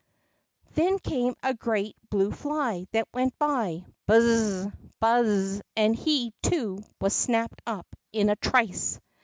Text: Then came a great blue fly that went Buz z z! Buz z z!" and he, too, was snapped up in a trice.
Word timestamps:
Then 0.73 0.97
came 0.97 1.35
a 1.43 1.53
great 1.53 1.95
blue 2.09 2.31
fly 2.31 2.87
that 2.91 3.07
went 3.13 3.37
Buz 3.37 3.83
z 3.83 3.83
z! 3.85 4.71
Buz 4.99 5.27
z 5.27 5.55
z!" 5.57 5.61
and 5.77 5.95
he, 5.95 6.33
too, 6.41 6.83
was 6.99 7.13
snapped 7.15 7.61
up 7.67 7.85
in 8.11 8.29
a 8.31 8.35
trice. 8.35 8.99